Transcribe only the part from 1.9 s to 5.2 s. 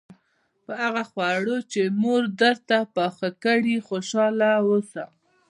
مور درته پاخه کړي خوشاله اوسه.